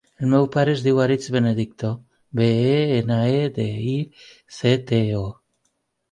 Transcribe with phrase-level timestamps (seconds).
[0.25, 1.91] El meu pare es diu Aritz Benedicto:
[2.39, 3.93] be, e, ena, e, de, i,
[4.57, 5.29] ce, te, o.